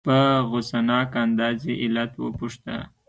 [0.07, 0.17] په
[0.51, 2.75] غصناک انداز یې علت وپوښته.